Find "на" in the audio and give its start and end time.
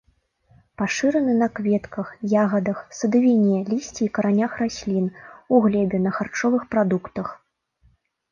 1.41-1.47, 6.07-6.11